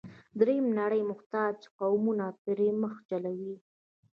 [0.39, 3.55] درېیمه نړۍ محتاج قومونه یې پر مخ چلوي.